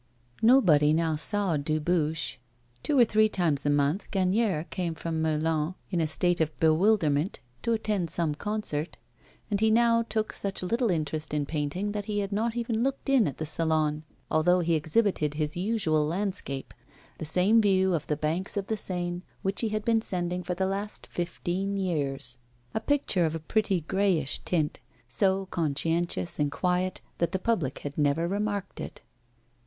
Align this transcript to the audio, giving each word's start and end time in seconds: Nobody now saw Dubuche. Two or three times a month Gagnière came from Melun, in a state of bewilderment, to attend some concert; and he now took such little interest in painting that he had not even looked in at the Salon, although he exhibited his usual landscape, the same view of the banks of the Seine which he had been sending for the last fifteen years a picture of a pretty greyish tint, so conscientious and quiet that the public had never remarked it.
Nobody 0.41 0.93
now 0.93 1.15
saw 1.15 1.57
Dubuche. 1.57 2.39
Two 2.81 2.97
or 2.97 3.05
three 3.05 3.29
times 3.29 3.67
a 3.67 3.69
month 3.69 4.09
Gagnière 4.09 4.67
came 4.71 4.95
from 4.95 5.21
Melun, 5.21 5.75
in 5.91 6.01
a 6.01 6.07
state 6.07 6.41
of 6.41 6.59
bewilderment, 6.59 7.39
to 7.61 7.73
attend 7.73 8.09
some 8.09 8.33
concert; 8.33 8.97
and 9.51 9.59
he 9.59 9.69
now 9.69 10.01
took 10.01 10.33
such 10.33 10.63
little 10.63 10.89
interest 10.89 11.35
in 11.35 11.45
painting 11.45 11.91
that 11.91 12.05
he 12.05 12.17
had 12.17 12.31
not 12.31 12.55
even 12.55 12.81
looked 12.81 13.09
in 13.09 13.27
at 13.27 13.37
the 13.37 13.45
Salon, 13.45 14.01
although 14.31 14.61
he 14.61 14.73
exhibited 14.73 15.35
his 15.35 15.55
usual 15.55 16.03
landscape, 16.03 16.73
the 17.19 17.23
same 17.23 17.61
view 17.61 17.93
of 17.93 18.07
the 18.07 18.17
banks 18.17 18.57
of 18.57 18.65
the 18.65 18.77
Seine 18.77 19.21
which 19.43 19.61
he 19.61 19.69
had 19.69 19.85
been 19.85 20.01
sending 20.01 20.41
for 20.41 20.55
the 20.55 20.65
last 20.65 21.05
fifteen 21.05 21.77
years 21.77 22.39
a 22.73 22.79
picture 22.79 23.23
of 23.25 23.35
a 23.35 23.39
pretty 23.39 23.81
greyish 23.81 24.39
tint, 24.39 24.79
so 25.07 25.45
conscientious 25.51 26.39
and 26.39 26.51
quiet 26.51 27.01
that 27.19 27.33
the 27.33 27.37
public 27.37 27.81
had 27.85 27.95
never 27.99 28.27
remarked 28.27 28.79
it. 28.81 29.01